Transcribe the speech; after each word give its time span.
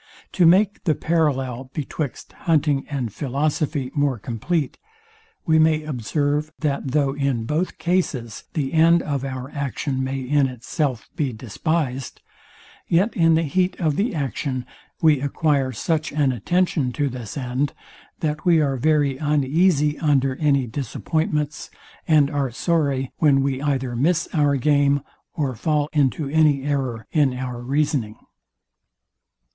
To 0.31 0.47
make 0.47 0.85
the 0.85 0.95
parallel 0.95 1.69
betwixt 1.75 2.33
hunting 2.33 2.87
and 2.89 3.13
philosophy 3.13 3.91
more 3.93 4.17
compleat, 4.17 4.79
we 5.45 5.59
may 5.59 5.83
observe, 5.83 6.51
that 6.61 6.87
though 6.93 7.13
in 7.13 7.43
both 7.45 7.77
cases 7.77 8.45
the 8.53 8.73
end 8.73 9.03
of 9.03 9.23
our 9.23 9.51
action 9.51 10.03
may 10.03 10.19
in 10.21 10.47
itself 10.47 11.07
be 11.15 11.31
despised, 11.33 12.19
yet 12.87 13.15
in 13.15 13.35
the 13.35 13.43
heat 13.43 13.79
of 13.79 13.95
the 13.95 14.15
action 14.15 14.65
we 15.03 15.21
acquire 15.21 15.71
such 15.71 16.11
an 16.11 16.31
attention 16.31 16.91
to 16.93 17.07
this 17.07 17.37
end, 17.37 17.73
that 18.21 18.43
we 18.43 18.59
are 18.59 18.77
very 18.77 19.17
uneasy 19.19 19.99
under 19.99 20.35
any 20.37 20.65
disappointments, 20.65 21.69
and 22.07 22.31
are 22.31 22.49
sorry 22.49 23.11
when 23.17 23.43
we 23.43 23.61
either 23.61 23.95
miss 23.95 24.27
our 24.33 24.55
game, 24.55 25.03
or 25.35 25.53
fall 25.53 25.89
into 25.93 26.27
any 26.27 26.63
error 26.63 27.05
in 27.11 27.35
our 27.35 27.61
reasoning. 27.61 28.15